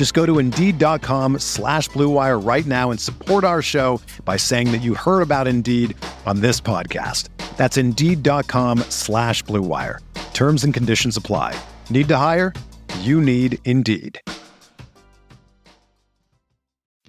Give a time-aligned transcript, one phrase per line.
[0.00, 4.78] Just go to Indeed.com slash BlueWire right now and support our show by saying that
[4.78, 7.28] you heard about Indeed on this podcast.
[7.58, 9.98] That's Indeed.com slash BlueWire.
[10.32, 11.54] Terms and conditions apply.
[11.90, 12.54] Need to hire?
[13.00, 14.18] You need Indeed.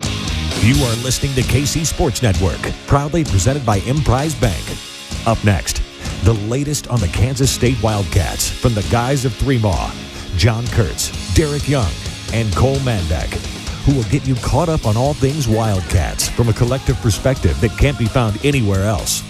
[0.01, 4.69] You are listening to KC Sports Network, proudly presented by Emprise Bank.
[5.25, 5.81] Up next,
[6.25, 9.93] the latest on the Kansas State Wildcats from the guys of Three Maw,
[10.35, 11.89] John Kurtz, Derek Young,
[12.33, 13.29] and Cole Manbeck,
[13.85, 17.77] who will get you caught up on all things Wildcats from a collective perspective that
[17.77, 19.21] can't be found anywhere else.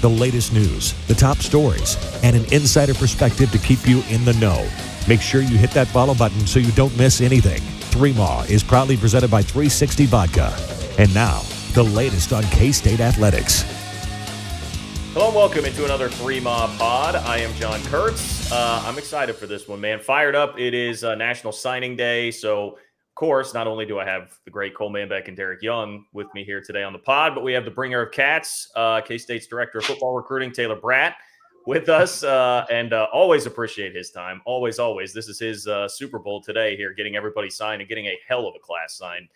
[0.00, 4.34] The latest news, the top stories, and an insider perspective to keep you in the
[4.34, 4.68] know.
[5.08, 7.60] Make sure you hit that follow button so you don't miss anything.
[7.90, 10.54] Three Maw is proudly presented by 360 Vodka.
[10.98, 11.42] And now,
[11.74, 13.77] the latest on K State Athletics.
[15.18, 17.16] Hello and welcome into another Three Mob Pod.
[17.16, 18.52] I am John Kurtz.
[18.52, 19.98] Uh, I'm excited for this one, man.
[19.98, 20.56] Fired up.
[20.60, 22.30] It is uh, National Signing Day.
[22.30, 26.04] So, of course, not only do I have the great Cole Manbeck and Derek Young
[26.12, 29.00] with me here today on the pod, but we have the bringer of cats, uh,
[29.00, 31.14] K State's director of football recruiting, Taylor Braet,
[31.66, 32.22] with us.
[32.22, 34.40] Uh, and uh, always appreciate his time.
[34.46, 35.12] Always, always.
[35.12, 38.46] This is his uh, Super Bowl today here, getting everybody signed and getting a hell
[38.46, 39.28] of a class signed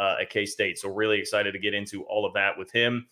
[0.00, 0.78] at K State.
[0.78, 3.06] So, really excited to get into all of that with him.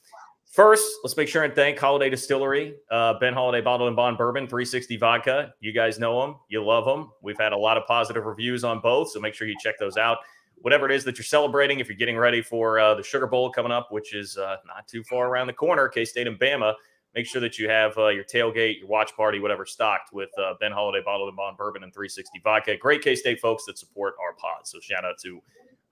[0.55, 4.47] First, let's make sure and thank Holladay Distillery, uh, Ben Holladay Bottled and Bond Bourbon,
[4.47, 5.53] 360 Vodka.
[5.59, 7.11] You guys know them, you love them.
[7.23, 9.97] We've had a lot of positive reviews on both, so make sure you check those
[9.97, 10.19] out.
[10.59, 13.51] Whatever it is that you're celebrating, if you're getting ready for uh, the Sugar Bowl
[13.51, 16.75] coming up, which is uh, not too far around the corner, K State and Bama,
[17.17, 20.55] make sure that you have uh, your tailgate, your watch party, whatever stocked with uh,
[20.61, 22.77] Ben Holladay Bottled and Bond Bourbon and 360 Vodka.
[22.77, 24.69] Great K State folks that support our pod.
[24.69, 25.43] So shout out to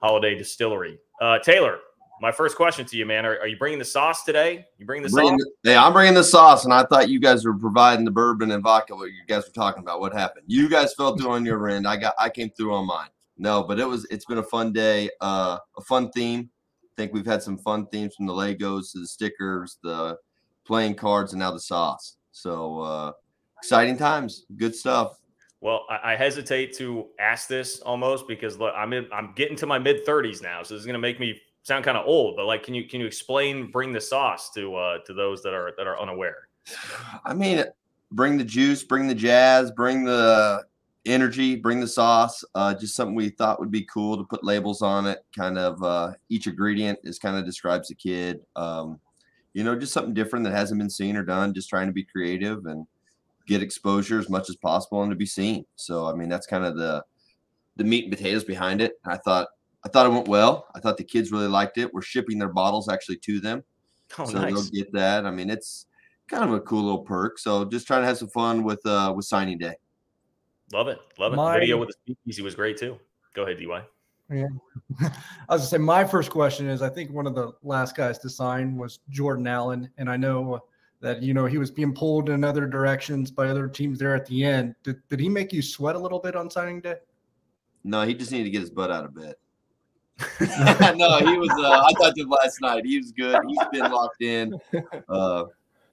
[0.01, 1.01] Holladay Distillery.
[1.21, 1.81] Uh, Taylor,
[2.23, 4.65] my first question to you, man, are, are you bringing the sauce today?
[4.79, 5.49] You bringing the Bringing sauce?
[5.65, 8.63] yeah, I'm bringing the sauce, and I thought you guys were providing the bourbon and
[8.63, 8.95] vodka.
[8.95, 9.99] What you guys were talking about?
[9.99, 10.45] What happened?
[10.47, 11.85] You guys fell through on your end.
[11.87, 13.09] I got, I came through on mine.
[13.39, 15.11] No, but it was, it's been a fun day.
[15.21, 16.49] Uh, a fun theme.
[16.85, 20.17] I think we've had some fun themes from the Legos to the stickers, the
[20.65, 22.19] playing cards, and now the sauce.
[22.31, 23.13] So uh,
[23.59, 24.45] exciting times.
[24.57, 25.19] Good stuff.
[25.61, 29.67] Well, I, I hesitate to ask this almost because look, I'm in, I'm getting to
[29.67, 32.37] my mid 30s now, so this is going to make me sound kind of old.
[32.37, 35.55] But like, can you can you explain bring the sauce to uh, to those that
[35.55, 36.49] are that are unaware?
[37.25, 37.65] I mean,
[38.11, 40.65] bring the juice, bring the jazz, bring the
[41.07, 42.45] energy, bring the sauce.
[42.55, 45.25] Uh, just something we thought would be cool to put labels on it.
[45.37, 48.41] Kind of uh, each ingredient is kind of describes the kid.
[48.57, 49.01] Um,
[49.55, 51.53] you know, just something different that hasn't been seen or done.
[51.53, 52.87] Just trying to be creative and
[53.47, 55.65] get exposure as much as possible and to be seen.
[55.77, 57.05] So, I mean, that's kind of the
[57.77, 58.99] the meat and potatoes behind it.
[59.05, 59.49] I thought
[59.85, 60.67] I thought it went well.
[60.75, 61.93] I thought the kids really liked it.
[61.93, 63.65] We're shipping their bottles actually to them
[64.19, 64.53] Oh, so nice.
[64.53, 65.27] they'll get that.
[65.27, 65.87] I mean, it's
[66.29, 67.39] kind of a cool little perk.
[67.39, 69.75] So just trying to have some fun with uh with signing day.
[70.73, 70.99] Love it.
[71.19, 71.37] Love it.
[71.37, 72.99] My- The video with the speakeasy was great too.
[73.35, 73.83] Go ahead, DY.
[74.31, 74.47] Yeah.
[75.01, 78.19] I was gonna say my first question is I think one of the last guys
[78.21, 80.61] to sign was Jordan Allen, and I know
[81.01, 84.25] that you know he was being pulled in other directions by other teams there at
[84.27, 84.75] the end.
[84.85, 86.95] Did, did he make you sweat a little bit on signing day?
[87.85, 89.35] No, he just needed to get his butt out of bed.
[90.97, 91.51] no, he was.
[91.59, 92.85] Uh, I talked to him last night.
[92.85, 93.39] He was good.
[93.49, 94.55] He's been locked in.
[95.09, 95.45] Uh,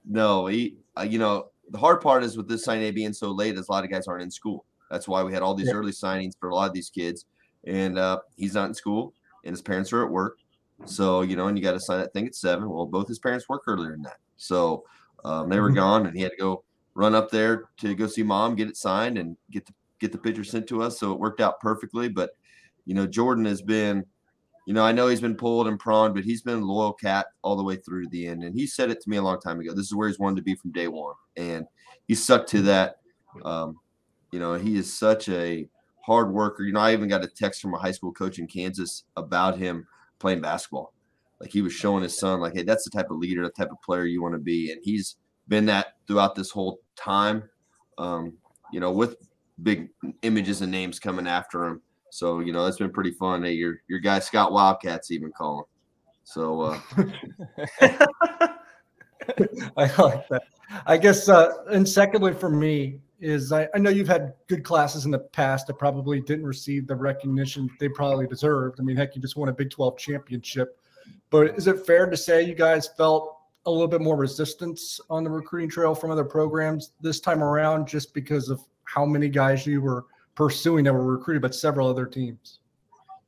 [0.04, 0.76] no, he.
[0.96, 3.72] Uh, you know, the hard part is with this signing being so late, is a
[3.72, 4.64] lot of guys aren't in school.
[4.90, 5.74] That's why we had all these Yeah.
[5.74, 7.26] early signings for a lot of these kids,
[7.64, 9.14] and uh, he's not in school,
[9.44, 10.38] and his parents are at work.
[10.86, 12.68] So you know, and you got to sign that thing at seven.
[12.68, 14.84] Well, both his parents work earlier than that, so
[15.24, 15.76] um, they were Mhm.
[15.76, 16.64] gone, and he had to go
[16.94, 20.18] run up there to go see mom, get it signed, and get the get the
[20.18, 20.98] picture sent to us.
[20.98, 22.08] So it worked out perfectly.
[22.08, 22.30] But
[22.86, 24.04] you know, Jordan has been,
[24.70, 27.26] you know, I know he's been pulled and prawned, but he's been a loyal cat
[27.42, 28.44] all the way through the end.
[28.44, 29.74] And he said it to me a long time ago.
[29.74, 31.66] This is where he's wanted to be from day one, and
[32.06, 32.98] he stuck to that.
[33.44, 33.80] Um,
[34.30, 35.68] you know, he is such a
[36.06, 36.62] hard worker.
[36.62, 39.58] You know, I even got a text from a high school coach in Kansas about
[39.58, 39.88] him
[40.20, 40.94] playing basketball.
[41.40, 43.72] Like he was showing his son, like, hey, that's the type of leader, the type
[43.72, 44.70] of player you want to be.
[44.70, 45.16] And he's
[45.48, 47.42] been that throughout this whole time.
[47.98, 48.34] Um,
[48.72, 49.16] you know, with
[49.64, 49.88] big
[50.22, 51.82] images and names coming after him.
[52.10, 53.44] So you know, it's been pretty fun.
[53.44, 55.64] Hey, your your guy Scott Wildcats even calling.
[56.24, 56.80] So uh,
[59.76, 60.42] I like that.
[60.86, 65.04] I guess, uh, and secondly, for me, is I, I, know you've had good classes
[65.04, 68.80] in the past that probably didn't receive the recognition they probably deserved.
[68.80, 70.78] I mean, heck, you just won a Big 12 championship.
[71.28, 73.36] But is it fair to say you guys felt
[73.66, 77.86] a little bit more resistance on the recruiting trail from other programs this time around
[77.86, 80.06] just because of how many guys you were
[80.40, 82.60] pursuing that were recruited by several other teams?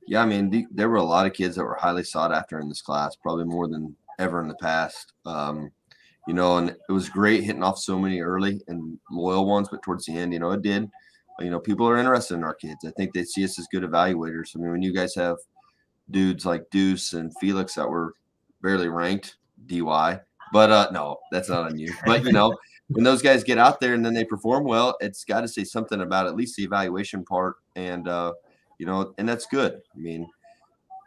[0.06, 2.59] Yeah, I mean, the, there were a lot of kids that were highly sought after
[2.59, 5.12] in this class, probably more than ever in the past.
[5.26, 5.70] Um,
[6.26, 9.82] you know, and it was great hitting off so many early and loyal ones, but
[9.82, 10.91] towards the end, you know, it did.
[11.38, 12.82] You know, people are interested in our kids.
[12.87, 14.56] I think they see us as good evaluators.
[14.56, 15.37] I mean, when you guys have
[16.11, 18.15] dudes like Deuce and Felix that were
[18.62, 19.37] barely ranked
[19.67, 20.19] DY,
[20.50, 21.93] but uh, no, that's not on you.
[22.06, 22.56] But you know,
[22.93, 25.65] when those guys get out there and then they perform well, it's got to say
[25.65, 28.33] something about at least the evaluation part, and uh,
[28.79, 29.81] you know, and that's good.
[29.94, 30.29] I mean,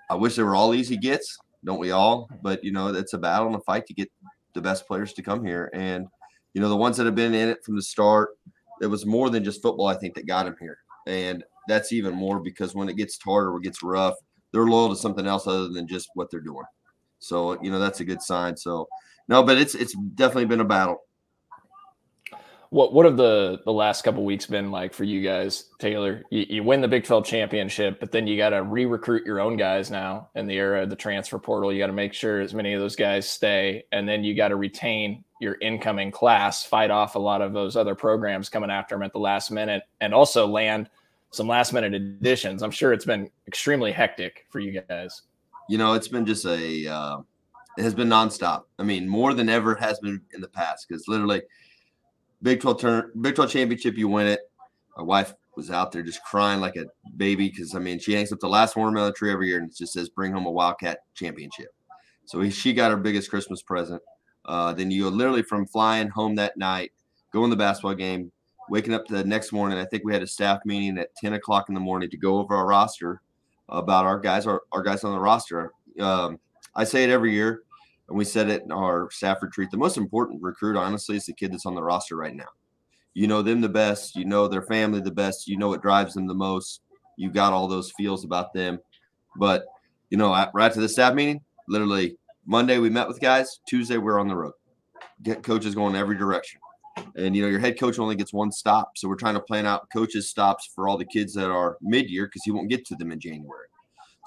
[0.10, 2.30] I wish they were all easy gets, don't we all?
[2.42, 4.12] But you know, it's a battle and a fight to get
[4.54, 5.70] the best players to come here.
[5.74, 6.08] And,
[6.54, 8.30] you know, the ones that have been in it from the start,
[8.82, 10.78] it was more than just football, I think, that got them here.
[11.08, 14.16] And that's even more because when it gets harder or gets rough,
[14.52, 16.66] they're loyal to something else other than just what they're doing.
[17.20, 18.56] So, you know, that's a good sign.
[18.56, 18.88] So,
[19.28, 21.02] no, but it's it's definitely been a battle
[22.70, 26.24] what what have the the last couple weeks been like for you guys, Taylor?
[26.30, 29.58] You, you win the Big 12 championship, but then you got to re-recruit your own
[29.58, 31.72] guys now in the era of the transfer portal.
[31.72, 34.50] You got to make sure as many of those guys stay, and then you got
[34.50, 38.96] to retain your incoming class, fight off a lot of those other programs coming after
[38.96, 40.90] them at the last minute, and also land
[41.32, 42.64] some last minute additions.
[42.64, 45.24] I'm sure it's been extremely hectic for you guys.
[45.68, 47.20] You know, it's been just a uh,
[47.78, 48.64] it has been nonstop.
[48.80, 51.42] I mean, more than ever has been in the past because literally
[52.42, 54.42] Big 12 turn, Big 12 championship, you win it.
[54.98, 56.86] My wife was out there just crying like a
[57.16, 59.78] baby because I mean she hangs up the last watermelon tree every year and it
[59.78, 61.70] just says bring home a Wildcat championship.
[62.26, 64.02] So he, she got her biggest Christmas present.
[64.46, 66.92] Uh, then you literally from flying home that night,
[67.32, 68.32] going to the basketball game,
[68.70, 69.78] waking up the next morning.
[69.78, 72.38] I think we had a staff meeting at 10 o'clock in the morning to go
[72.38, 73.22] over our roster
[73.70, 75.72] about our guys, our, our guys on the roster.
[76.00, 76.40] Um,
[76.76, 77.64] I say it every year
[78.08, 79.72] and we said it in our staff retreat.
[79.72, 82.50] The most important recruit, honestly, is the kid that's on the roster right now.
[83.14, 84.16] You know them the best.
[84.16, 85.48] You know their family the best.
[85.48, 86.82] You know what drives them the most.
[87.18, 88.80] You got all those feels about them.
[89.38, 89.66] But
[90.10, 93.60] you know, right to the staff meeting, literally Monday we met with guys.
[93.68, 94.54] Tuesday we're on the road.
[95.24, 96.60] Get coaches going every direction.
[97.16, 98.98] And you know, your head coach only gets one stop.
[98.98, 102.28] So we're trying to plan out coaches stops for all the kids that are mid-year
[102.28, 103.68] because he won't get to them in January.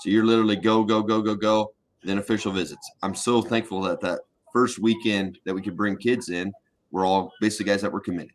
[0.00, 1.72] So you're literally go, go, go, go, go
[2.04, 2.90] than official visits.
[3.02, 4.20] I'm so thankful that that
[4.52, 6.52] first weekend that we could bring kids in,
[6.90, 8.32] we're all basically guys that were committed.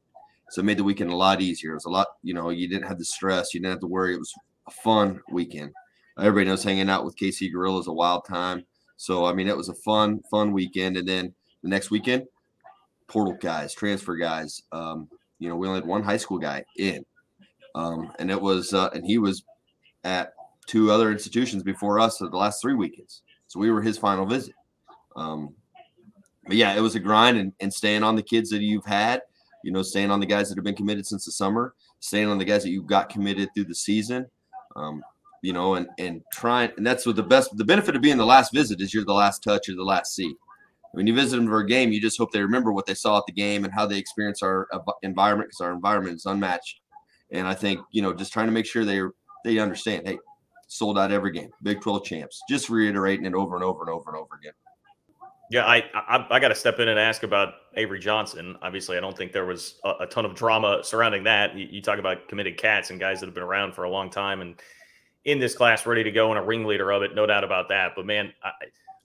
[0.49, 1.71] So it made the weekend a lot easier.
[1.71, 3.87] It was a lot, you know, you didn't have the stress, you didn't have to
[3.87, 4.13] worry.
[4.13, 4.33] It was
[4.67, 5.71] a fun weekend.
[6.19, 8.65] Everybody knows hanging out with KC Gorilla is a wild time.
[8.97, 10.97] So I mean, it was a fun, fun weekend.
[10.97, 11.33] And then
[11.63, 12.25] the next weekend,
[13.07, 14.61] portal guys, transfer guys.
[14.71, 17.03] Um, you know, we only had one high school guy in,
[17.75, 19.43] um, and it was, uh, and he was
[20.03, 20.33] at
[20.67, 23.23] two other institutions before us for the last three weekends.
[23.53, 24.55] So we were his final visit.
[25.15, 25.53] Um,
[26.47, 29.21] but yeah, it was a grind and, and staying on the kids that you've had,
[29.63, 32.39] you know, staying on the guys that have been committed since the summer, staying on
[32.39, 34.25] the guys that you got committed through the season.
[34.75, 35.03] Um,
[35.43, 38.25] you know, and and trying, and that's what the best, the benefit of being the
[38.25, 40.35] last visit is you're the last touch or the last seat.
[40.93, 43.19] When you visit them for a game, you just hope they remember what they saw
[43.19, 44.67] at the game and how they experience our
[45.03, 46.79] environment because our environment is unmatched.
[47.31, 49.01] And I think you know, just trying to make sure they
[49.45, 50.17] they understand, hey,
[50.73, 51.49] sold out every game.
[51.61, 52.41] Big 12 champs.
[52.49, 54.53] Just reiterating it over and over and over and over again.
[55.51, 58.55] Yeah, I I, I got to step in and ask about Avery Johnson.
[58.61, 61.55] Obviously, I don't think there was a, a ton of drama surrounding that.
[61.55, 64.09] You, you, talk about committed cats and guys that have been around for a long
[64.09, 64.55] time and
[65.25, 67.91] in this class, ready to go and a ringleader of it, no doubt about that.
[67.95, 68.51] But man, I,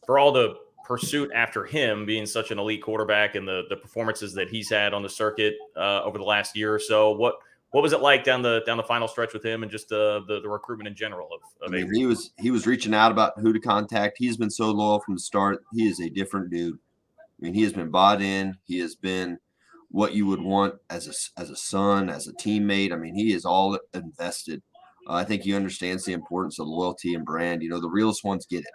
[0.07, 4.33] for all the pursuit after him being such an elite quarterback and the the performances
[4.33, 7.35] that he's had on the circuit uh, over the last year or so, what
[7.71, 10.21] what was it like down the down the final stretch with him and just uh,
[10.27, 13.13] the the recruitment in general of, of I mean, he was he was reaching out
[13.13, 14.17] about who to contact.
[14.19, 15.63] He's been so loyal from the start.
[15.75, 16.75] He is a different dude.
[16.77, 18.57] I mean, he has been bought in.
[18.65, 19.39] He has been
[19.91, 22.93] what you would want as a as a son, as a teammate.
[22.93, 24.63] I mean, he is all invested.
[25.07, 27.63] Uh, I think he understands the importance of loyalty and brand.
[27.63, 28.75] You know, the realest ones get it.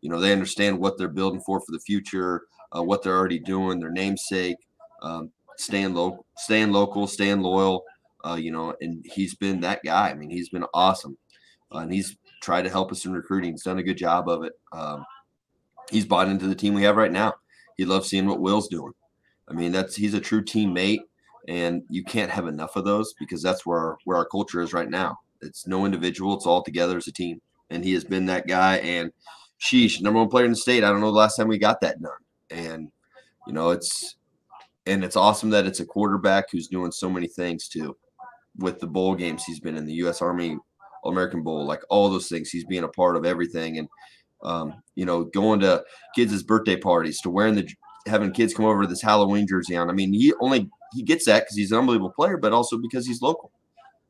[0.00, 2.42] You know, they understand what they're building for for the future,
[2.74, 4.56] uh, what they're already doing, their namesake,
[5.02, 7.84] um, staying local, staying local, staying loyal.
[8.24, 10.10] Uh, you know, and he's been that guy.
[10.10, 11.16] I mean, he's been awesome,
[11.74, 13.52] uh, and he's tried to help us in recruiting.
[13.52, 14.52] He's done a good job of it.
[14.72, 15.04] Um,
[15.90, 17.34] he's bought into the team we have right now.
[17.76, 18.92] He loves seeing what Will's doing.
[19.48, 21.00] I mean, that's he's a true teammate,
[21.48, 24.88] and you can't have enough of those because that's where where our culture is right
[24.88, 25.18] now.
[25.40, 28.76] It's no individual; it's all together as a team, and he has been that guy.
[28.78, 29.12] And
[29.60, 30.84] sheesh, number one player in the state.
[30.84, 32.12] I don't know the last time we got that done,
[32.50, 32.92] and
[33.46, 34.16] you know, it's
[34.86, 37.96] and it's awesome that it's a quarterback who's doing so many things too,
[38.60, 40.22] with the bowl games he's been in the U.S.
[40.22, 40.56] Army
[41.04, 42.50] American Bowl, like all those things.
[42.50, 43.88] He's being a part of everything, and
[44.42, 45.82] um, you know, going to
[46.14, 47.68] kids' birthday parties, to wearing the
[48.06, 49.90] having kids come over this Halloween jersey on.
[49.90, 53.06] I mean, he only he gets that because he's an unbelievable player, but also because
[53.06, 53.52] he's local.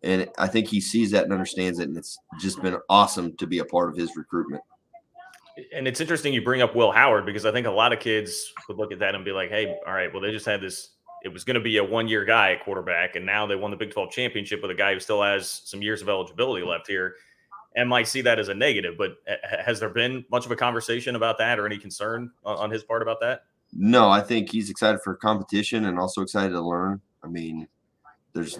[0.03, 3.47] And I think he sees that and understands it, and it's just been awesome to
[3.47, 4.63] be a part of his recruitment.
[5.75, 8.51] And it's interesting you bring up Will Howard because I think a lot of kids
[8.67, 10.91] would look at that and be like, "Hey, all right, well, they just had this.
[11.23, 13.77] It was going to be a one-year guy at quarterback, and now they won the
[13.77, 17.17] Big 12 championship with a guy who still has some years of eligibility left here."
[17.77, 19.19] And might see that as a negative, but
[19.65, 23.01] has there been much of a conversation about that or any concern on his part
[23.01, 23.45] about that?
[23.73, 27.01] No, I think he's excited for competition and also excited to learn.
[27.23, 27.69] I mean,
[28.33, 28.59] there's,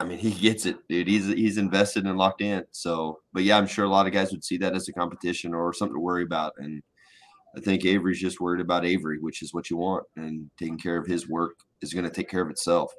[0.00, 1.06] I mean, he gets it, dude.
[1.06, 2.64] He's he's invested and locked in.
[2.70, 5.52] So, but yeah, I'm sure a lot of guys would see that as a competition
[5.52, 6.54] or something to worry about.
[6.56, 6.82] And
[7.58, 10.96] I think Avery's just worried about Avery, which is what you want, and taking care
[10.96, 12.92] of his work is going to take care of itself.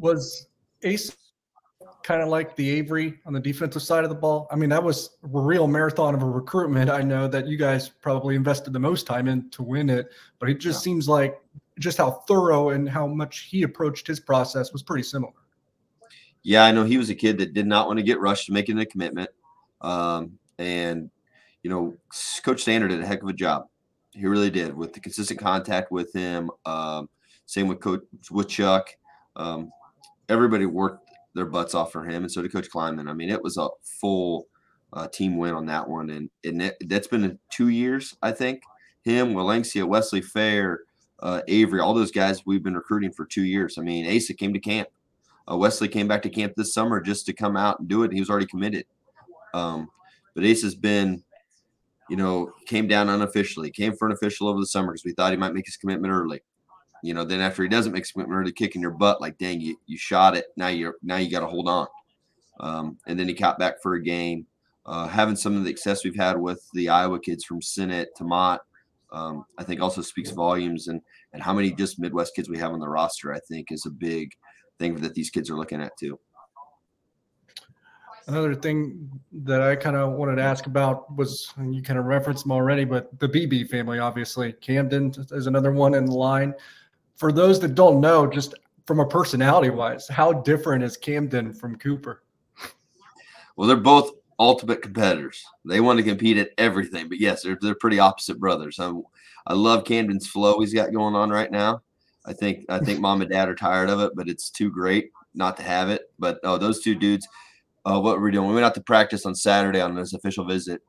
[0.00, 0.48] Was
[0.82, 1.16] Ace
[2.02, 4.46] kind of like the Avery on the defensive side of the ball.
[4.50, 6.90] I mean, that was a real marathon of a recruitment.
[6.90, 10.50] I know that you guys probably invested the most time in to win it, but
[10.50, 10.92] it just yeah.
[10.92, 11.40] seems like
[11.78, 15.32] just how thorough and how much he approached his process was pretty similar.
[16.42, 18.52] Yeah, I know he was a kid that did not want to get rushed to
[18.52, 19.30] making a commitment.
[19.80, 21.10] Um, and,
[21.64, 21.96] you know,
[22.44, 23.66] Coach Standard did a heck of a job.
[24.12, 26.50] He really did with the consistent contact with him.
[26.64, 27.08] Um,
[27.46, 28.88] same with Coach with Chuck.
[29.34, 29.72] Um,
[30.28, 33.08] everybody worked their butts off for him, and so did Coach Klieman.
[33.08, 34.46] I mean, it was a full
[34.92, 38.62] uh, team win on that one, and and it, that's been two years, I think.
[39.02, 40.80] Him, Valencia, Wesley Fair,
[41.20, 43.76] uh, Avery, all those guys we've been recruiting for two years.
[43.78, 44.88] I mean, Asa came to camp.
[45.50, 48.12] Uh, Wesley came back to camp this summer just to come out and do it.
[48.12, 48.86] He was already committed.
[49.52, 49.88] Um,
[50.34, 51.22] but Ace has been,
[52.10, 55.32] you know, came down unofficially, came for an official over the summer because we thought
[55.32, 56.40] he might make his commitment early
[57.04, 59.76] you know, then after he doesn't make some really kicking your butt, like dang, you
[59.84, 60.46] you shot it.
[60.56, 61.86] Now you're now you got to hold on.
[62.60, 64.46] Um, and then he caught back for a game.
[64.86, 68.24] Uh, having some of the success we've had with the Iowa kids from Sinnott to
[68.24, 68.62] Mott,
[69.12, 70.88] um, I think also speaks volumes.
[70.88, 71.02] And
[71.34, 73.90] and how many just Midwest kids we have on the roster, I think, is a
[73.90, 74.30] big
[74.78, 76.18] thing that these kids are looking at too.
[78.26, 82.06] Another thing that I kind of wanted to ask about was, and you kind of
[82.06, 84.52] referenced them already, but the Beebe family, obviously.
[84.52, 86.54] Camden is another one in line
[87.16, 88.54] for those that don't know, just
[88.86, 92.22] from a personality wise, how different is Camden from Cooper?
[93.56, 95.42] Well, they're both ultimate competitors.
[95.64, 97.08] They want to compete at everything.
[97.08, 98.78] But yes, they're, they're pretty opposite brothers.
[98.80, 98.92] I,
[99.46, 101.82] I love Camden's flow he's got going on right now.
[102.26, 105.12] I think I think mom and dad are tired of it, but it's too great
[105.34, 106.10] not to have it.
[106.18, 107.28] But oh, those two dudes,
[107.84, 110.80] uh, what we're doing, we went out to practice on Saturday on this official visit,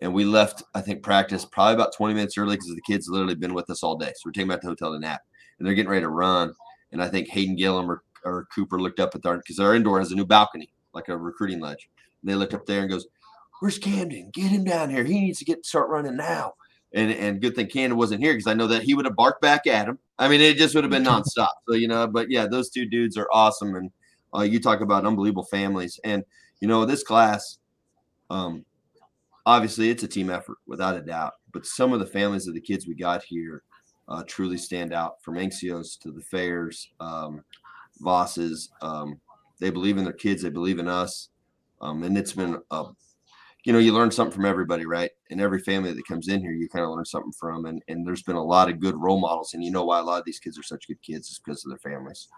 [0.00, 3.34] and we left I think practice probably about 20 minutes early because the kids literally
[3.34, 4.12] been with us all day.
[4.14, 5.22] So we're taking back to the hotel to nap
[5.58, 6.52] and they're getting ready to run.
[6.92, 9.98] And I think Hayden Gillum or, or Cooper looked up at their because our indoor
[9.98, 11.88] has a new balcony, like a recruiting ledge.
[12.22, 13.06] And they looked up there and goes,
[13.60, 14.30] Where's Camden?
[14.34, 15.04] Get him down here.
[15.04, 16.54] He needs to get start running now.
[16.92, 19.40] And and good thing Camden wasn't here because I know that he would have barked
[19.40, 19.98] back at him.
[20.18, 21.48] I mean, it just would have been nonstop.
[21.68, 23.74] So you know, but yeah, those two dudes are awesome.
[23.74, 23.90] And
[24.36, 25.98] uh, you talk about unbelievable families.
[26.04, 26.24] And
[26.60, 27.58] you know, this class,
[28.30, 28.64] um,
[29.44, 31.34] obviously it's a team effort without a doubt.
[31.52, 33.62] But some of the families of the kids we got here
[34.08, 37.42] uh, truly stand out from Ancios to the Fairs, um,
[38.02, 38.68] Vosses.
[38.82, 39.20] Um,
[39.58, 41.30] they believe in their kids, they believe in us.
[41.80, 42.84] Um, and it's been, a,
[43.64, 45.10] you know, you learn something from everybody, right?
[45.30, 47.66] And every family that comes in here, you kind of learn something from.
[47.66, 49.54] And, and there's been a lot of good role models.
[49.54, 51.64] And you know why a lot of these kids are such good kids is because
[51.64, 52.28] of their families.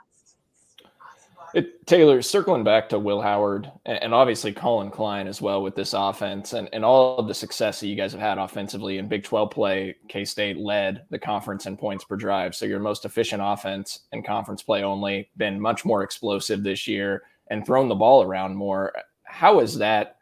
[1.54, 5.94] It, Taylor, circling back to Will Howard and obviously Colin Klein as well with this
[5.94, 9.24] offense and, and all of the success that you guys have had offensively in Big
[9.24, 12.54] 12 play, K State led the conference in points per drive.
[12.54, 17.22] So your most efficient offense in conference play only, been much more explosive this year
[17.48, 18.92] and thrown the ball around more.
[19.24, 20.16] How has that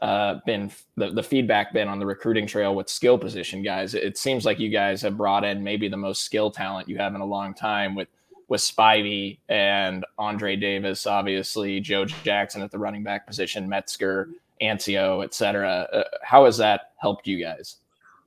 [0.00, 3.94] uh, been the, the feedback been on the recruiting trail with skill position guys?
[3.94, 7.14] It seems like you guys have brought in maybe the most skill talent you have
[7.14, 8.08] in a long time with
[8.48, 14.28] with Spivey and Andre Davis, obviously Joe Jackson at the running back position, Metzger,
[14.62, 15.88] Ancio, et cetera.
[15.92, 17.76] Uh, how has that helped you guys?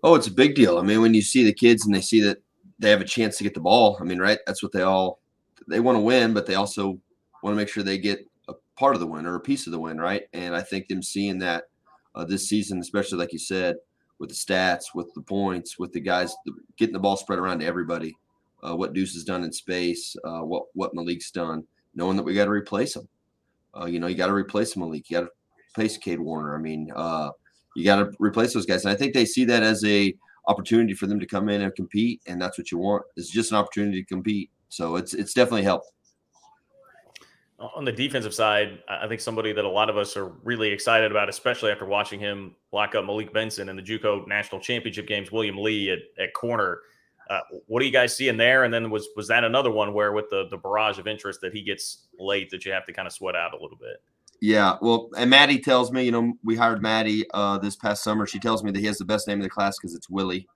[0.04, 0.78] Oh, it's a big deal.
[0.78, 2.42] I mean, when you see the kids and they see that
[2.80, 4.40] they have a chance to get the ball, I mean, right?
[4.46, 5.20] That's what they all
[5.68, 7.00] they want to win, but they also
[7.44, 9.72] want to make sure they get a part of the win or a piece of
[9.72, 10.24] the win, right?
[10.34, 11.66] And I think them seeing that
[12.16, 13.76] uh, this season, especially like you said,
[14.20, 16.36] with the stats, with the points, with the guys
[16.78, 18.16] getting the ball spread around to everybody.
[18.62, 21.63] Uh, what Deuce has done in space, uh, what what Malik's done,
[21.96, 23.08] knowing that we got to replace him.
[23.80, 25.10] Uh, you know, you got to replace Malik.
[25.10, 25.32] You got to
[25.72, 26.56] replace Cade Warner.
[26.56, 27.30] I mean, uh,
[27.75, 30.13] you got to replace those guys, and I think they see that as a
[30.48, 33.04] opportunity for them to come in and compete, and that's what you want.
[33.16, 34.50] It's just an opportunity to compete.
[34.70, 35.92] So it's it's definitely helped.
[37.75, 41.12] On the defensive side, I think somebody that a lot of us are really excited
[41.12, 45.30] about, especially after watching him lock up Malik Benson in the JUCO national championship games,
[45.30, 46.80] William Lee at, at corner.
[47.29, 48.63] Uh, what do you guys see in there?
[48.63, 51.53] And then was was that another one where with the the barrage of interest that
[51.53, 54.01] he gets late that you have to kind of sweat out a little bit?
[54.41, 58.25] Yeah, well, and Maddie tells me, you know, we hired Maddie uh, this past summer.
[58.25, 60.48] She tells me that he has the best name in the class because it's Willie,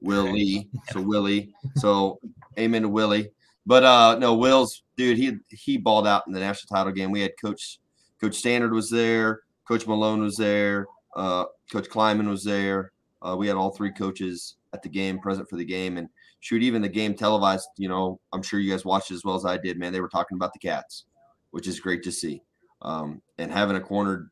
[0.00, 0.68] Willie.
[0.90, 1.54] So Willie.
[1.76, 2.20] So
[2.58, 3.30] amen to Willie.
[3.66, 7.10] But uh no, Will's dude, he he balled out in the national title game.
[7.10, 7.78] We had Coach
[8.20, 10.86] Coach Standard was there, Coach Malone was there,
[11.16, 12.92] uh, Coach Klieman was there.
[13.22, 16.08] Uh, we had all three coaches at the game, present for the game, and
[16.40, 17.68] shoot, even the game televised.
[17.76, 19.78] You know, I'm sure you guys watched as well as I did.
[19.78, 21.04] Man, they were talking about the Cats,
[21.50, 22.42] which is great to see.
[22.82, 24.30] Um, and having a corner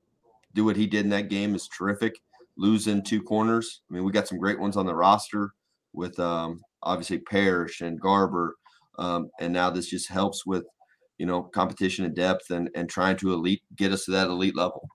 [0.54, 2.20] do what he did in that game is terrific.
[2.56, 3.82] Losing two corners.
[3.90, 5.52] I mean, we got some great ones on the roster
[5.92, 8.56] with um, obviously Parrish and Garber
[8.98, 10.66] um, and now this just helps with,
[11.18, 14.56] you know, competition and depth and, and trying to elite, get us to that elite
[14.56, 14.88] level.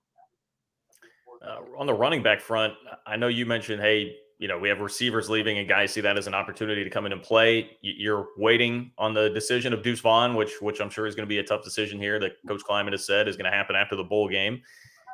[1.42, 2.74] Uh, on the running back front,
[3.08, 6.18] I know you mentioned, hey, you know, we have receivers leaving and guys see that
[6.18, 7.78] as an opportunity to come in and play.
[7.82, 11.30] You're waiting on the decision of Deuce Vaughn, which which I'm sure is going to
[11.30, 13.96] be a tough decision here that Coach Klieman has said is going to happen after
[13.96, 14.62] the bowl game,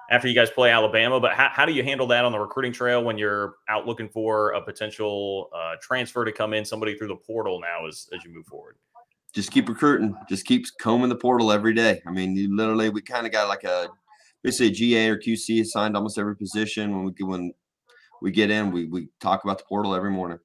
[0.10, 1.20] after you guys play Alabama.
[1.20, 4.10] But how, how do you handle that on the recruiting trail when you're out looking
[4.10, 8.24] for a potential uh, transfer to come in, somebody through the portal now as, as
[8.24, 8.78] you move forward?
[9.34, 10.16] Just keep recruiting.
[10.28, 12.02] Just keep combing the portal every day.
[12.08, 13.90] I mean, you literally, we kind of got like a
[14.44, 17.54] basically a GA or QC assigned almost every position when we when
[18.22, 20.40] we get in, we we talk about the portal every morning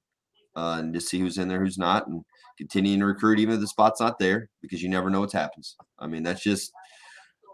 [0.55, 2.23] uh, and just see who's in there, who's not, and
[2.57, 5.75] continuing to recruit even if the spot's not there because you never know what happens.
[5.99, 6.71] I mean, that's just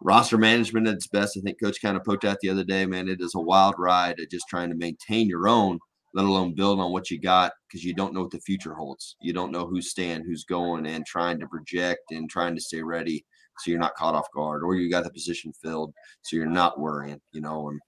[0.01, 1.37] roster management at its best.
[1.37, 3.07] I think Coach kind of poked out the other day, man.
[3.07, 5.79] It is a wild ride of just trying to maintain your own,
[6.13, 9.15] let alone build on what you got because you don't know what the future holds.
[9.21, 12.81] You don't know who's staying, who's going, and trying to project and trying to stay
[12.81, 13.25] ready
[13.59, 16.79] so you're not caught off guard or you got the position filled so you're not
[16.79, 17.79] worrying, you know, and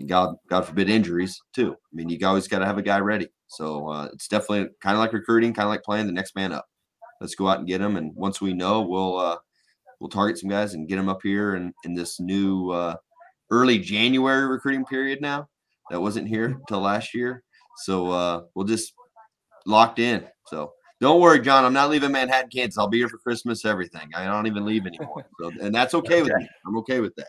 [0.00, 1.72] and God, God forbid injuries too.
[1.72, 3.28] I mean, you always got to have a guy ready.
[3.46, 6.52] So uh, it's definitely kind of like recruiting, kind of like playing the next man
[6.52, 6.66] up.
[7.20, 9.36] Let's go out and get him, And once we know, we'll uh,
[10.00, 12.96] we'll target some guys and get them up here in, in this new uh,
[13.50, 15.48] early January recruiting period now
[15.90, 17.42] that wasn't here till last year.
[17.84, 18.94] So uh, we'll just
[19.66, 20.26] locked in.
[20.46, 21.64] So don't worry, John.
[21.64, 22.78] I'm not leaving Manhattan, Kansas.
[22.78, 24.08] I'll be here for Christmas, everything.
[24.14, 25.26] I don't even leave anymore.
[25.40, 26.22] So, and that's okay.
[26.22, 26.48] with me.
[26.66, 27.28] I'm okay with that.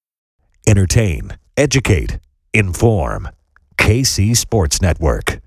[0.71, 2.17] entertain, educate,
[2.53, 3.29] inform.
[3.77, 5.41] KC Sports Network.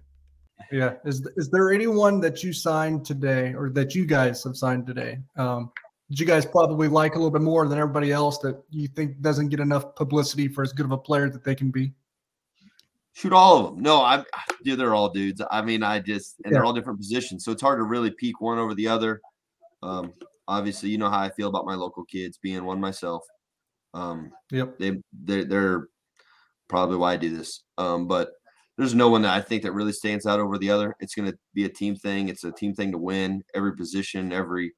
[0.71, 0.95] Yeah.
[1.05, 5.19] Is, is there anyone that you signed today or that you guys have signed today
[5.37, 5.71] um,
[6.11, 9.23] did you guys probably like a little bit more than everybody else that you think
[9.23, 11.93] doesn't get enough publicity for as good of a player that they can be?
[13.15, 13.83] Shoot all of them.
[13.83, 14.25] No, I'm
[14.65, 15.41] dude, they're all dudes.
[15.51, 16.59] I mean, I just and yeah.
[16.59, 17.45] they're all different positions.
[17.45, 19.23] So it's hard to really peak one over the other.
[19.83, 20.13] Um,
[20.47, 23.25] obviously, you know how I feel about my local kids being one myself.
[23.94, 24.78] Um, yep.
[24.78, 25.87] They they they're
[26.68, 27.62] probably why I do this.
[27.78, 28.30] Um, but
[28.76, 30.96] there's no one that I think that really stands out over the other.
[31.00, 32.28] It's going to be a team thing.
[32.28, 33.42] It's a team thing to win.
[33.54, 34.72] Every position, every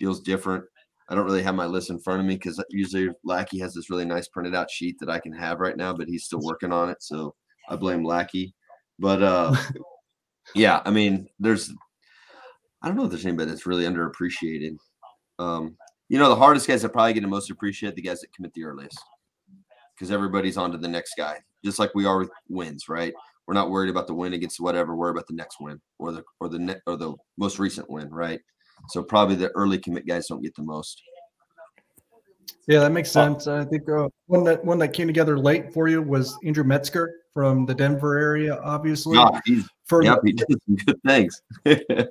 [0.00, 0.64] deal's different.
[1.08, 3.90] I don't really have my list in front of me because usually Lackey has this
[3.90, 6.72] really nice printed out sheet that I can have right now, but he's still working
[6.72, 6.96] on it.
[7.00, 7.34] So
[7.68, 8.54] I blame Lackey.
[8.98, 9.54] But uh,
[10.54, 11.70] yeah, I mean, there's
[12.82, 14.76] I don't know if there's anybody that's really underappreciated.
[15.38, 15.76] Um,
[16.08, 18.52] you know, the hardest guys that probably get the most appreciated the guys that commit
[18.54, 18.98] the earliest
[19.94, 23.14] because everybody's on to the next guy, just like we are with wins, right?
[23.46, 24.96] We're not worried about the win against whatever.
[24.96, 28.10] We're about the next win or the or the ne- or the most recent win,
[28.10, 28.40] right?
[28.88, 31.02] So probably the early commit guys don't get the most.
[32.66, 33.46] Yeah, that makes sense.
[33.46, 37.12] I think uh, one that one that came together late for you was Andrew Metzger
[37.34, 39.18] from the Denver area, obviously.
[39.44, 41.42] He's, for yeah, he did some good things.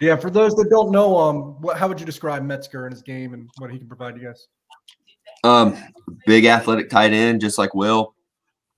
[0.00, 3.02] yeah, for those that don't know, um, what, how would you describe Metzger and his
[3.02, 4.48] game and what he can provide you guys?
[5.44, 5.76] Um,
[6.26, 8.14] big athletic tight end, just like Will.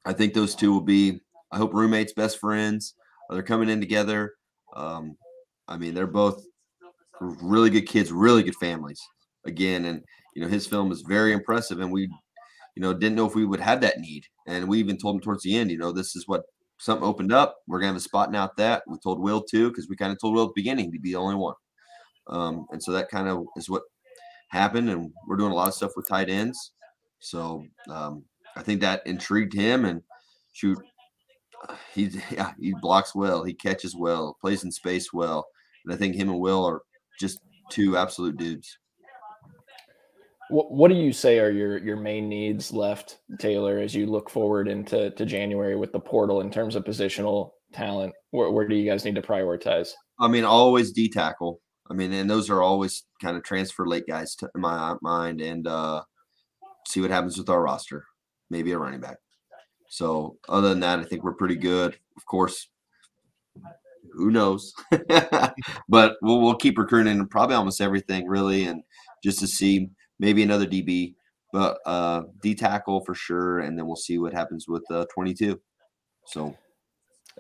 [0.05, 1.21] I think those two will be.
[1.51, 2.95] I hope roommates, best friends.
[3.31, 4.35] They're coming in together.
[4.77, 5.17] Um,
[5.67, 6.45] I mean, they're both
[7.21, 9.01] really good kids, really good families.
[9.47, 10.03] Again, and
[10.35, 12.03] you know his film is very impressive, and we,
[12.75, 15.21] you know, didn't know if we would have that need, and we even told him
[15.23, 16.43] towards the end, you know, this is what
[16.79, 17.57] something opened up.
[17.67, 18.83] We're gonna have a spot now at that.
[18.87, 21.13] We told Will too, because we kind of told Will at the beginning to be
[21.13, 21.55] the only one,
[22.29, 23.83] um, and so that kind of is what
[24.51, 26.73] happened, and we're doing a lot of stuff with tight ends.
[27.21, 28.25] So um,
[28.57, 30.03] I think that intrigued him, and
[30.53, 30.79] shoot,
[31.95, 35.47] he yeah he blocks well, he catches well, plays in space well,
[35.85, 36.83] and I think him and Will are
[37.21, 38.79] just two absolute dudes.
[40.51, 44.31] What, what do you say are your your main needs left, Taylor, as you look
[44.31, 48.15] forward into to January with the portal in terms of positional talent?
[48.31, 49.91] Where, where do you guys need to prioritize?
[50.19, 51.61] I mean, always D tackle.
[51.91, 55.67] I mean, and those are always kind of transfer late guys to my mind, and
[55.67, 56.03] uh,
[56.87, 58.05] see what happens with our roster.
[58.51, 59.19] Maybe a running back.
[59.89, 61.97] So other than that, I think we're pretty good.
[62.17, 62.69] Of course,
[64.13, 64.73] who knows?
[65.89, 68.83] but we'll we'll keep recruiting probably almost everything really, and
[69.23, 71.15] just to see maybe another DB,
[71.53, 75.61] but uh, D tackle for sure, and then we'll see what happens with uh, 22.
[76.27, 76.57] So.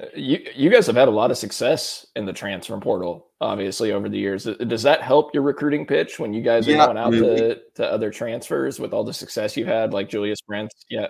[0.00, 3.90] Uh, you you guys have had a lot of success in the transfer portal, obviously
[3.90, 4.44] over the years.
[4.44, 8.08] Does that help your recruiting pitch when you guys are going out to, to other
[8.08, 10.84] transfers with all the success you've had, like Julius Brents?
[10.88, 11.08] Yeah,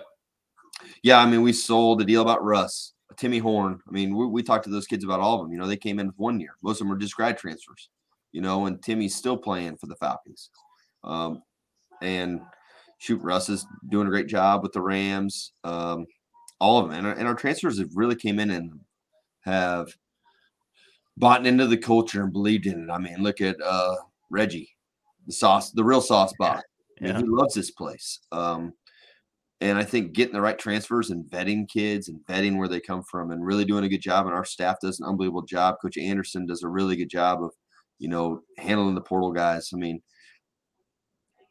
[1.03, 1.19] yeah.
[1.19, 2.93] I mean, we sold the deal about Russ.
[3.17, 3.79] Timmy Horne.
[3.87, 5.51] I mean, we, we talked to those kids about all of them.
[5.51, 6.55] You know, they came in with one year.
[6.63, 7.89] Most of them were just grad transfers.
[8.31, 10.49] You know, and Timmy's still playing for the Falcons.
[11.03, 11.41] Um,
[12.01, 12.41] and
[12.97, 15.53] shoot, Russ is doing a great job with the Rams.
[15.63, 16.05] Um,
[16.59, 18.79] all of them, and our, and our transfers have really came in and
[19.41, 19.87] have
[21.17, 22.91] bought into the culture and believed in it.
[22.91, 23.95] I mean, look at uh,
[24.29, 24.69] Reggie,
[25.25, 26.33] the sauce, the real sauce.
[26.41, 26.61] I mean,
[27.01, 27.17] yeah.
[27.17, 28.19] he loves this place.
[28.31, 28.73] Um,
[29.61, 33.03] and I think getting the right transfers and vetting kids and vetting where they come
[33.03, 34.25] from and really doing a good job.
[34.25, 35.75] And our staff does an unbelievable job.
[35.81, 37.51] Coach Anderson does a really good job of,
[37.99, 39.71] you know, handling the portal guys.
[39.73, 40.01] I mean,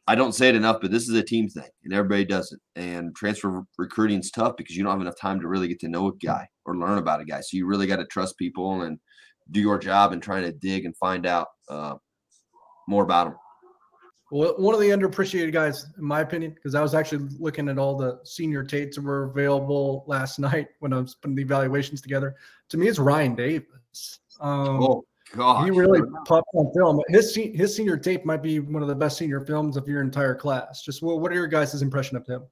[0.09, 2.59] I don't say it enough, but this is a team thing and everybody does it.
[2.75, 5.87] And transfer recruiting is tough because you don't have enough time to really get to
[5.87, 7.41] know a guy or learn about a guy.
[7.41, 8.97] So you really got to trust people and
[9.51, 11.93] do your job and trying to dig and find out uh,
[12.87, 13.35] more about them.
[14.31, 17.77] Well, one of the underappreciated guys, in my opinion, because I was actually looking at
[17.77, 22.01] all the senior Tates that were available last night when I was putting the evaluations
[22.01, 22.35] together.
[22.69, 24.19] To me, it's Ryan Davis.
[24.41, 25.65] Um, oh, God.
[25.65, 27.01] He really popped on film.
[27.09, 30.35] His his senior tape might be one of the best senior films of your entire
[30.35, 30.81] class.
[30.81, 32.43] Just what, what are your guys' impression of him?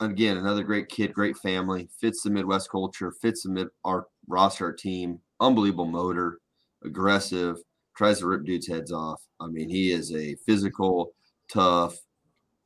[0.00, 4.66] Again, another great kid, great family, fits the Midwest culture, fits the mid our roster,
[4.66, 5.20] our team.
[5.40, 6.38] Unbelievable motor,
[6.84, 7.58] aggressive
[7.96, 9.22] tries to rip dudes' heads off.
[9.40, 11.12] I mean, he is a physical,
[11.48, 11.96] tough,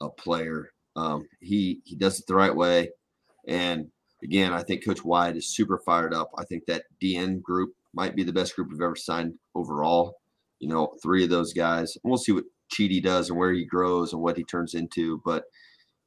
[0.01, 0.73] a player.
[0.97, 2.91] Um, he he does it the right way,
[3.47, 3.89] and
[4.23, 6.31] again, I think Coach Wyatt is super fired up.
[6.37, 10.17] I think that DN group might be the best group we've ever signed overall.
[10.61, 11.97] You know, three of those guys.
[12.05, 15.21] We'll see what Cheedy does and where he grows and what he turns into.
[15.25, 15.45] But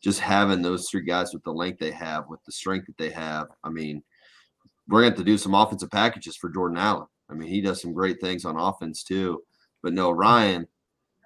[0.04, 3.12] just having those three guys with the length they have, with the strength that they
[3.12, 4.04] have, I mean,
[4.88, 7.08] we're going to to do some offensive packages for Jordan Allen.
[7.30, 9.42] I mean, he does some great things on offense too.
[9.82, 10.68] But no, Ryan,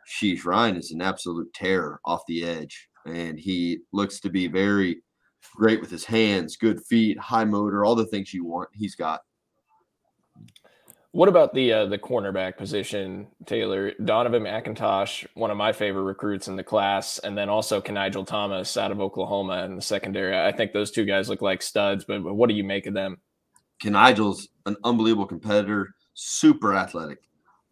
[0.08, 2.90] sheesh, Ryan is an absolute terror off the edge.
[3.06, 5.02] And he looks to be very
[5.56, 8.70] great with his hands, good feet, high motor, all the things you want.
[8.74, 9.22] He's got.
[11.16, 13.94] What about the uh, the cornerback position, Taylor?
[14.04, 18.76] Donovan McIntosh, one of my favorite recruits in the class, and then also Nigel Thomas
[18.76, 20.38] out of Oklahoma in the secondary.
[20.38, 22.94] I think those two guys look like studs, but, but what do you make of
[22.94, 23.16] them?
[23.86, 27.20] Nigel's an unbelievable competitor, super athletic.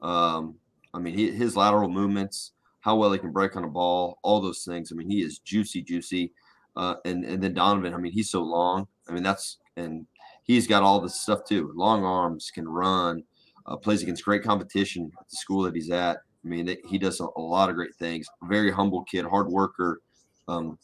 [0.01, 0.56] Um,
[0.93, 4.39] I mean, he, his lateral movements, how well he can break on a ball, all
[4.39, 4.89] those things.
[4.89, 6.32] I mean, he is juicy, juicy.
[6.77, 8.88] Uh, and and then Donovan, I mean, he's so long.
[9.10, 10.08] I mean, that's and
[10.43, 11.73] he's got all this stuff too.
[11.75, 13.23] Long arms, can run,
[13.65, 16.17] uh, plays against great competition at the school that he's at.
[16.43, 18.28] I mean, he does a, a lot of great things.
[18.43, 20.02] Very humble kid, hard worker.
[20.47, 20.78] Um,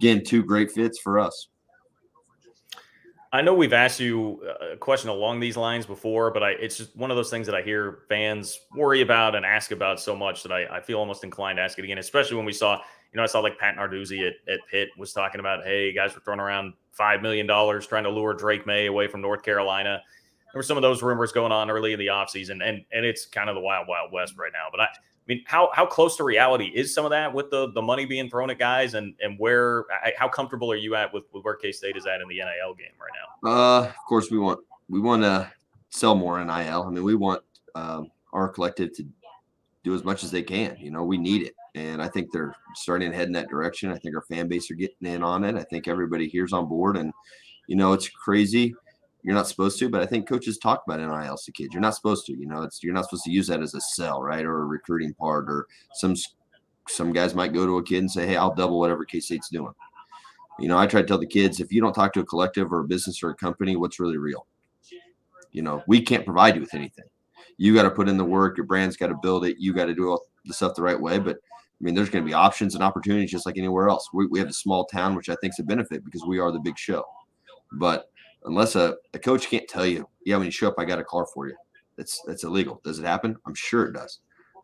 [0.00, 1.48] again, two great fits for us.
[3.34, 6.94] I know we've asked you a question along these lines before, but I, it's just
[6.94, 10.42] one of those things that I hear fans worry about and ask about so much
[10.42, 13.16] that I, I feel almost inclined to ask it again, especially when we saw, you
[13.16, 16.20] know, I saw like Pat Narduzzi at, at Pitt was talking about, hey, guys were
[16.20, 20.02] throwing around $5 million trying to lure Drake Maye away from North Carolina
[20.52, 23.26] there were some of those rumors going on early in the offseason, and and it's
[23.26, 24.66] kind of the wild, wild west right now.
[24.70, 24.88] But I, I
[25.26, 28.28] mean, how how close to reality is some of that with the the money being
[28.28, 29.86] thrown at guys, and and where
[30.16, 32.74] how comfortable are you at with, with where K State is at in the NIL
[32.74, 33.10] game right
[33.42, 33.50] now?
[33.50, 35.50] Uh, of course we want we want to
[35.88, 36.82] sell more NIL.
[36.82, 37.42] I mean, we want
[37.74, 39.06] um, our collective to
[39.84, 40.76] do as much as they can.
[40.78, 43.90] You know, we need it, and I think they're starting to head in that direction.
[43.90, 45.56] I think our fan base are getting in on it.
[45.56, 47.10] I think everybody here's on board, and
[47.68, 48.74] you know, it's crazy
[49.22, 51.72] you're not supposed to, but I think coaches talk about NIL to kids.
[51.72, 53.80] You're not supposed to, you know, it's you're not supposed to use that as a
[53.80, 54.44] sell, right?
[54.44, 56.16] Or a recruiting part, or some
[56.88, 59.48] some guys might go to a kid and say, Hey, I'll double whatever K State's
[59.48, 59.72] doing.
[60.58, 62.72] You know, I try to tell the kids if you don't talk to a collective
[62.72, 64.46] or a business or a company, what's really real?
[65.52, 67.04] You know, we can't provide you with anything.
[67.58, 69.86] You got to put in the work, your brand's got to build it, you got
[69.86, 71.18] to do all the stuff the right way.
[71.18, 74.08] But I mean, there's going to be options and opportunities just like anywhere else.
[74.12, 76.50] We, we have a small town, which I think is a benefit because we are
[76.50, 77.04] the big show.
[77.72, 78.10] But
[78.44, 81.04] unless a, a coach can't tell you, yeah, when you show up, I got a
[81.04, 81.56] car for you.
[81.96, 82.80] That's that's illegal.
[82.84, 83.36] Does it happen?
[83.46, 84.20] I'm sure it does.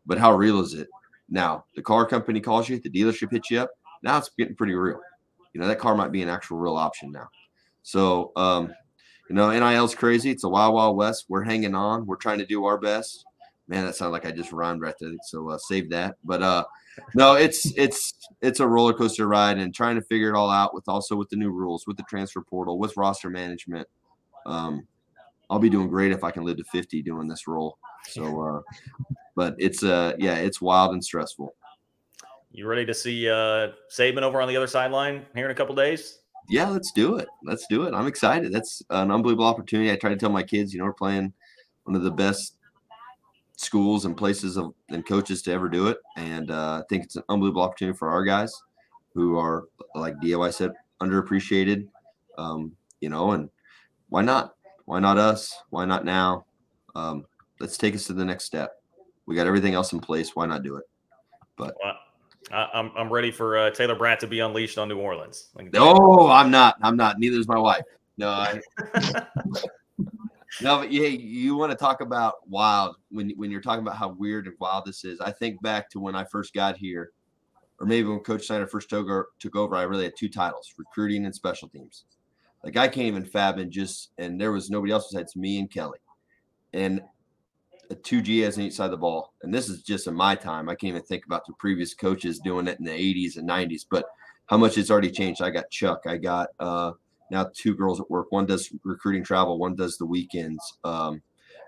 [0.06, 0.88] But how real is it?
[1.28, 3.70] Now, the car company calls you, the dealership hits you up.
[4.02, 5.00] Now it's getting pretty real.
[5.52, 7.28] You know, that car might be an actual real option now.
[7.82, 8.72] So, um,
[9.28, 10.30] you know, NIL's crazy.
[10.30, 11.26] It's a wild, wild west.
[11.28, 12.06] We're hanging on.
[12.06, 13.24] We're trying to do our best.
[13.66, 15.12] Man, that sounded like I just rhymed right there.
[15.24, 16.16] So uh, save that.
[16.24, 16.64] But uh,
[17.14, 20.74] no, it's it's it's a roller coaster ride and trying to figure it all out
[20.74, 23.88] with also with the new rules, with the transfer portal, with roster management.
[24.46, 24.86] Um,
[25.50, 27.78] I'll be doing great if I can live to 50 doing this role.
[28.08, 28.60] So, uh,
[29.34, 31.54] but it's uh, yeah, it's wild and stressful.
[32.50, 35.74] You ready to see uh, Saban over on the other sideline here in a couple
[35.74, 36.20] days?
[36.48, 37.28] Yeah, let's do it.
[37.44, 37.94] Let's do it.
[37.94, 38.52] I'm excited.
[38.52, 39.92] That's an unbelievable opportunity.
[39.92, 41.32] I try to tell my kids, you know, we're playing
[41.84, 42.57] one of the best
[43.58, 45.98] schools and places of, and coaches to ever do it.
[46.16, 48.54] And uh, I think it's an unbelievable opportunity for our guys
[49.14, 51.88] who are, like DOI said, underappreciated.
[52.38, 53.50] Um, you know, and
[54.08, 54.54] why not?
[54.84, 55.54] Why not us?
[55.70, 56.46] Why not now?
[56.94, 57.26] Um,
[57.60, 58.80] let's take us to the next step.
[59.26, 60.36] We got everything else in place.
[60.36, 60.84] Why not do it?
[61.56, 61.96] But well,
[62.52, 65.48] I'm I'm ready for uh, Taylor Braet to be unleashed on New Orleans.
[65.56, 66.76] Like, no, I'm not.
[66.80, 67.18] I'm not.
[67.18, 67.82] Neither is my wife.
[68.16, 68.60] No, I,
[70.62, 74.08] No, but yeah, you want to talk about wild when when you're talking about how
[74.08, 75.20] weird and wild this is.
[75.20, 77.12] I think back to when I first got here,
[77.78, 79.76] or maybe when Coach Snyder first took over, took over.
[79.76, 82.04] I really had two titles: recruiting and special teams.
[82.64, 85.98] Like I in fab and just and there was nobody else besides me and Kelly,
[86.72, 87.02] and
[87.90, 89.34] a two GS on each side of the ball.
[89.42, 90.68] And this is just in my time.
[90.68, 93.86] I can't even think about the previous coaches doing it in the 80s and 90s,
[93.90, 94.06] but
[94.46, 95.42] how much it's already changed.
[95.42, 96.02] I got Chuck.
[96.06, 96.92] I got uh,
[97.30, 98.30] now two girls at work.
[98.30, 100.62] One does recruiting travel, one does the weekends.
[100.84, 101.22] Um,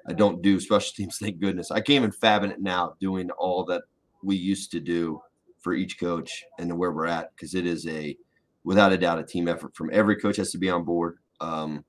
[0.07, 1.71] I don't do special teams, thank goodness.
[1.71, 3.83] I came in fabbing it now, doing all that
[4.23, 5.21] we used to do
[5.61, 8.17] for each coach and where we're at, because it is a,
[8.65, 11.85] without a doubt, a team effort from every coach has to be on board um,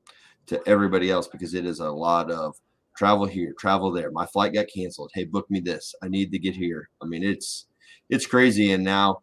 [0.47, 2.55] to everybody else, because it is a lot of
[2.97, 4.11] travel here, travel there.
[4.11, 5.11] My flight got canceled.
[5.13, 5.95] Hey, book me this.
[6.03, 6.89] I need to get here.
[7.01, 7.67] I mean, it's,
[8.09, 8.71] it's crazy.
[8.71, 9.21] And now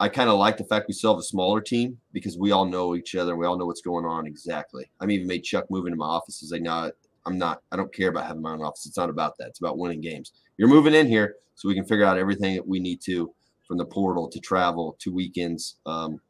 [0.00, 2.64] I kind of like the fact we still have a smaller team because we all
[2.64, 3.36] know each other.
[3.36, 4.90] We all know what's going on exactly.
[5.00, 6.90] I'm even made Chuck move into my office and say, no,
[7.26, 8.86] I'm not, I don't care about having my own office.
[8.86, 9.48] It's not about that.
[9.48, 10.32] It's about winning games.
[10.56, 13.32] You're moving in here so we can figure out everything that we need to
[13.66, 15.76] from the portal to travel to weekends.
[15.86, 16.20] Um,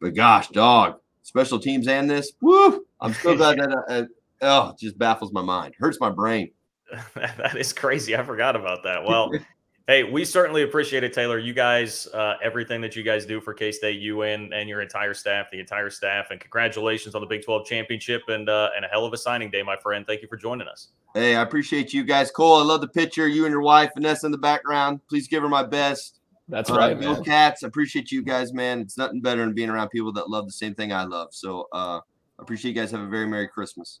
[0.00, 2.84] but gosh, dog, special teams and this, woo!
[3.00, 4.04] I'm so glad that, uh, uh,
[4.42, 6.50] oh, it just baffles my mind, hurts my brain.
[7.14, 8.16] that is crazy.
[8.16, 9.04] I forgot about that.
[9.04, 9.30] Well,
[9.86, 11.38] Hey, we certainly appreciate it, Taylor.
[11.38, 14.80] You guys, uh, everything that you guys do for K State, you and, and your
[14.80, 18.86] entire staff, the entire staff, and congratulations on the Big 12 championship and uh, and
[18.86, 20.06] a hell of a signing day, my friend.
[20.06, 20.88] Thank you for joining us.
[21.12, 22.30] Hey, I appreciate you guys.
[22.30, 23.28] Cole, I love the picture.
[23.28, 25.00] You and your wife, Vanessa, in the background.
[25.06, 26.20] Please give her my best.
[26.48, 27.62] That's uh, right, Bill Cats.
[27.62, 28.80] I appreciate you guys, man.
[28.80, 31.28] It's nothing better than being around people that love the same thing I love.
[31.32, 32.00] So uh,
[32.38, 32.90] I appreciate you guys.
[32.90, 34.00] Have a very Merry Christmas.